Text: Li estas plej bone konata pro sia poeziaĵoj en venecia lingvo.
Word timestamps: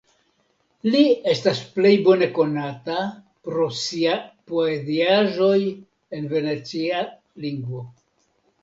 Li 0.93 1.01
estas 1.33 1.61
plej 1.75 1.91
bone 2.07 2.29
konata 2.39 2.97
pro 3.49 3.69
sia 3.83 4.17
poeziaĵoj 4.55 5.55
en 6.19 6.29
venecia 6.37 7.09
lingvo. 7.47 7.87